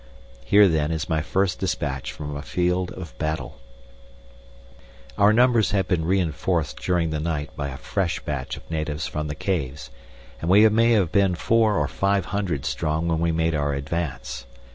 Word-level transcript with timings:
Here 0.43 0.67
then 0.67 0.91
is 0.91 1.07
my 1.07 1.21
first 1.21 1.59
despatch 1.59 2.11
from 2.11 2.35
a 2.35 2.41
field 2.41 2.89
of 2.93 3.15
battle: 3.19 3.59
Our 5.15 5.31
numbers 5.31 5.73
had 5.73 5.87
been 5.87 6.05
reinforced 6.05 6.77
during 6.81 7.11
the 7.11 7.19
night 7.19 7.51
by 7.55 7.67
a 7.67 7.77
fresh 7.77 8.19
batch 8.19 8.57
of 8.57 8.67
natives 8.71 9.05
from 9.05 9.27
the 9.27 9.35
caves, 9.35 9.91
and 10.41 10.49
we 10.49 10.67
may 10.69 10.93
have 10.93 11.11
been 11.11 11.35
four 11.35 11.77
or 11.77 11.87
five 11.87 12.25
hundred 12.25 12.65
strong 12.65 13.07
when 13.07 13.19
we 13.19 13.31
made 13.31 13.53
our 13.53 13.75
advance. 13.75 14.47